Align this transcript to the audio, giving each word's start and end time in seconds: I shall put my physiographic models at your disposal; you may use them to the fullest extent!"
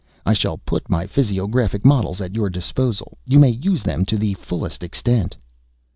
I 0.25 0.33
shall 0.33 0.57
put 0.57 0.89
my 0.89 1.05
physiographic 1.05 1.85
models 1.85 2.21
at 2.21 2.33
your 2.33 2.49
disposal; 2.49 3.19
you 3.27 3.37
may 3.37 3.51
use 3.51 3.83
them 3.83 4.03
to 4.05 4.17
the 4.17 4.33
fullest 4.33 4.83
extent!" 4.83 5.37